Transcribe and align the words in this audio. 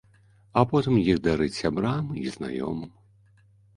А 0.61 0.61
потым 0.71 0.95
іх 1.11 1.21
дарыць 1.29 1.59
сябрам 1.61 2.11
і 2.25 2.37
знаёмым. 2.37 2.91